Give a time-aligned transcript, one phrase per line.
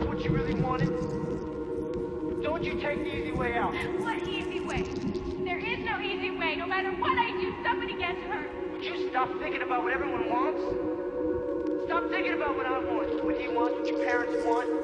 [0.00, 0.06] again.
[0.06, 2.42] You thought it's what you really wanted?
[2.42, 3.74] Don't you take the easy way out.
[4.00, 4.82] What easy way?
[5.44, 6.56] There is no easy way.
[6.56, 8.50] No matter what I do, somebody gets hurt.
[8.72, 10.60] Would you stop thinking about what everyone wants?
[11.86, 14.77] Stop thinking about what I want, what he wants, what your parents want.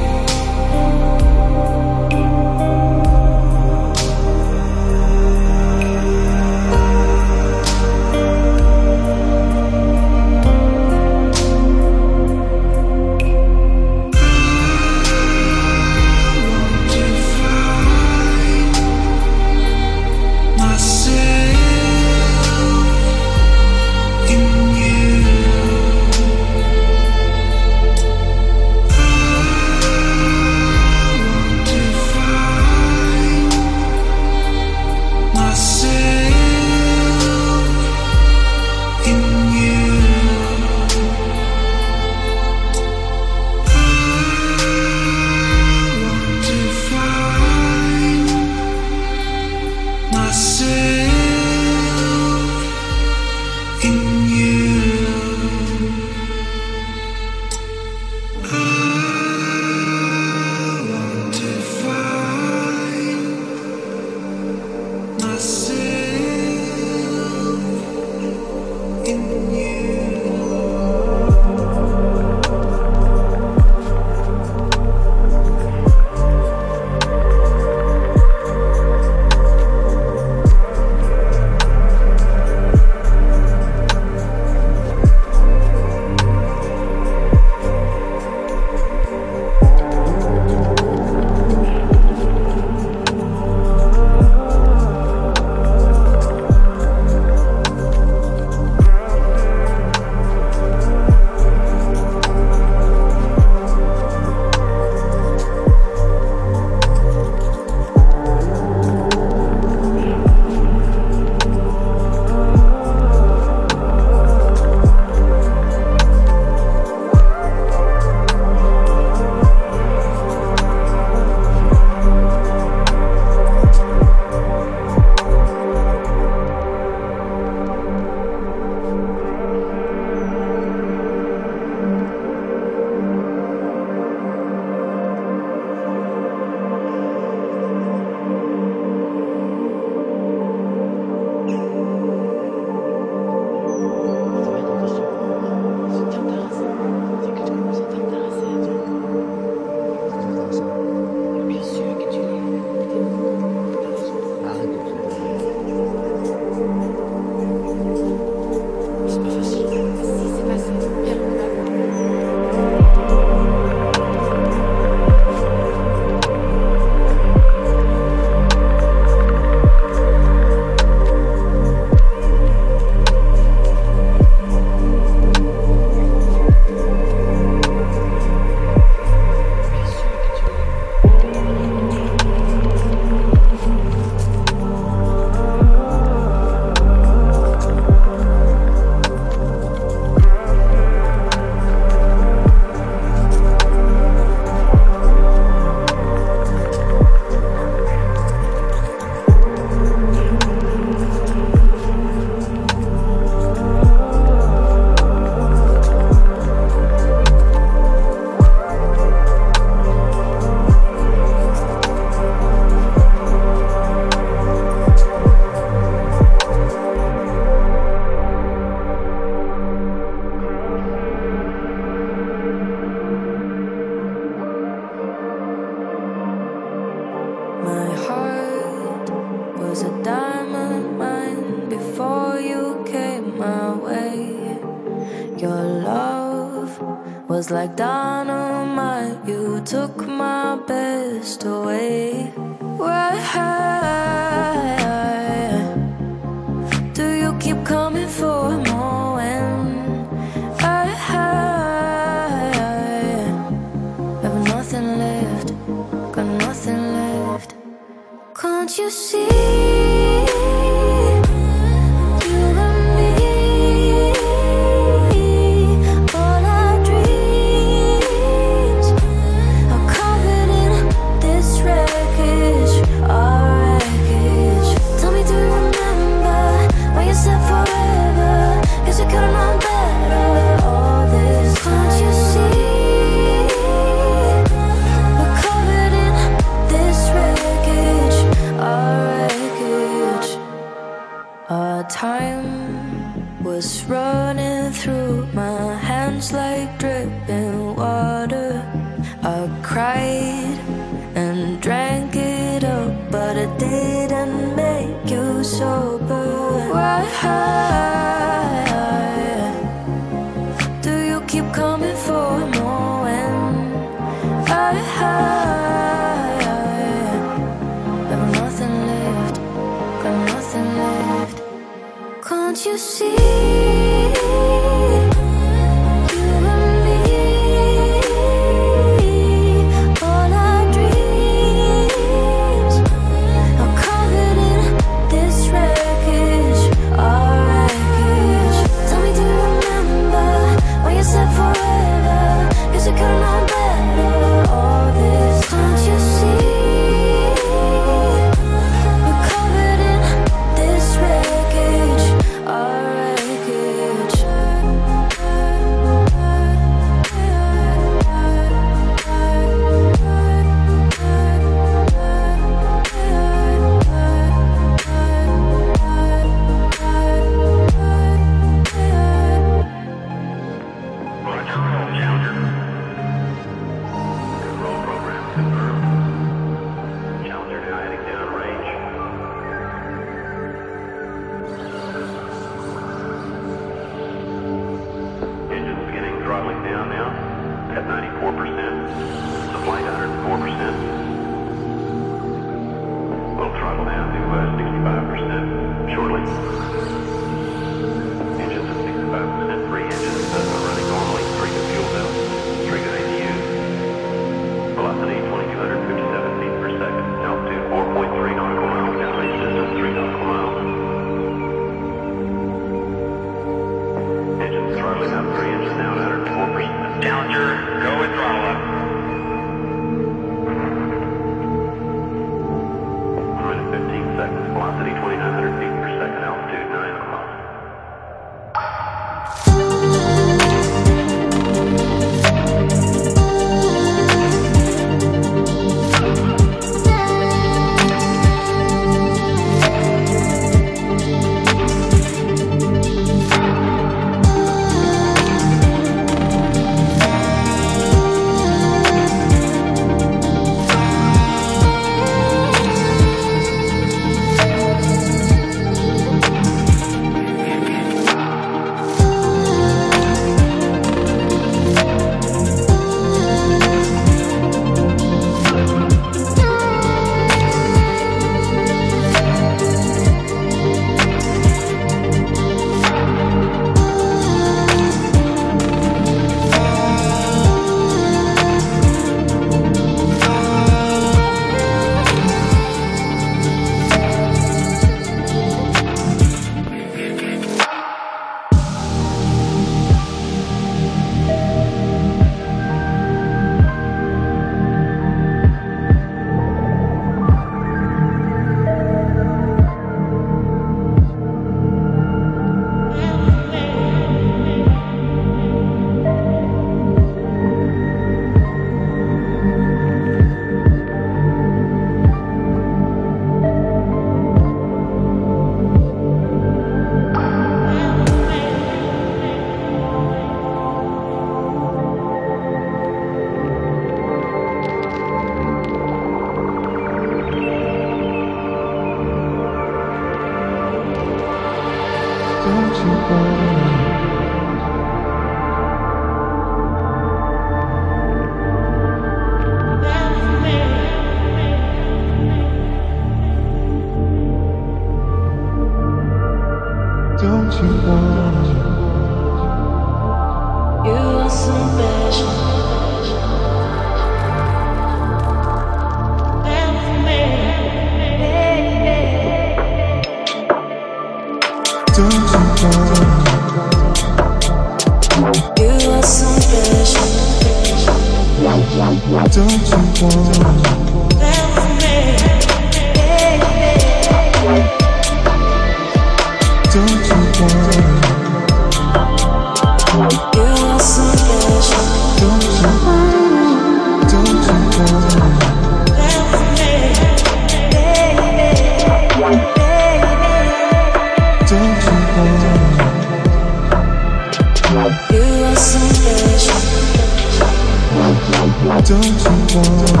[598.91, 600.00] 的情话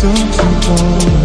[0.00, 1.19] Don't you want